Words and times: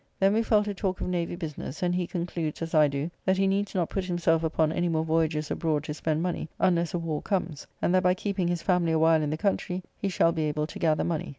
Then 0.19 0.33
we 0.33 0.41
fell 0.41 0.63
to 0.63 0.73
talk 0.73 0.99
of 0.99 1.05
Navy 1.07 1.35
business, 1.35 1.83
and 1.83 1.93
he 1.93 2.07
concludes, 2.07 2.63
as 2.63 2.73
I 2.73 2.87
do, 2.87 3.11
that 3.23 3.37
he 3.37 3.45
needs 3.45 3.75
not 3.75 3.91
put 3.91 4.03
himself 4.05 4.43
upon 4.43 4.71
any 4.71 4.89
more 4.89 5.05
voyages 5.05 5.51
abroad 5.51 5.83
to 5.83 5.93
spend 5.93 6.23
money, 6.23 6.49
unless 6.59 6.95
a 6.95 6.97
war 6.97 7.21
comes; 7.21 7.67
and 7.83 7.93
that 7.93 8.01
by 8.01 8.15
keeping 8.15 8.47
his 8.47 8.63
family 8.63 8.93
awhile 8.93 9.21
in 9.21 9.29
the 9.29 9.37
country, 9.37 9.83
he 9.99 10.09
shall 10.09 10.31
be 10.31 10.45
able 10.45 10.65
to 10.65 10.79
gather 10.79 11.03
money. 11.03 11.29